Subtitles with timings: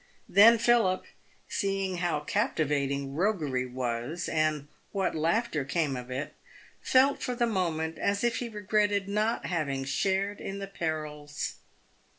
[0.27, 1.05] Then Philip,
[1.47, 6.33] seeing how captivating roguery was, and what laughter came of it,
[6.81, 11.57] felt for the moment as if he regretted not having shared in the perils.